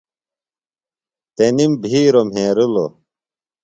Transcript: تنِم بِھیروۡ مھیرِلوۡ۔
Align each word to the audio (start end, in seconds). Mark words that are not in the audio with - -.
تنِم 1.35 1.71
بِھیروۡ 1.81 2.27
مھیرِلوۡ۔ 2.33 2.91